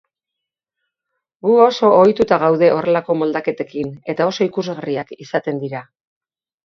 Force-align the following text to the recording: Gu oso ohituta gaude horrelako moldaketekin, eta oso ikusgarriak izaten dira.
Gu 1.47 1.51
oso 1.65 1.91
ohituta 1.97 2.39
gaude 2.45 2.69
horrelako 2.77 3.17
moldaketekin, 3.19 3.93
eta 4.15 4.31
oso 4.33 4.49
ikusgarriak 4.51 5.13
izaten 5.27 5.61
dira. 5.67 5.85